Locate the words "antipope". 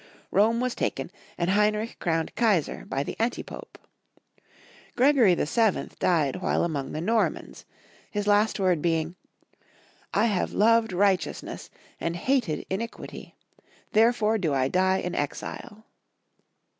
3.19-3.77